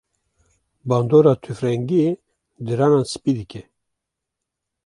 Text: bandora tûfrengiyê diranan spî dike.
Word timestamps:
bandora 0.87 1.33
tûfrengiyê 1.43 2.09
diranan 2.65 3.05
spî 3.13 3.31
dike. 3.37 3.61